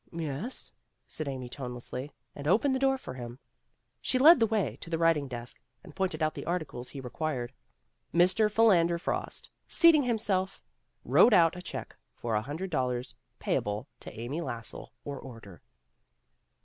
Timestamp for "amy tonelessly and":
1.27-2.47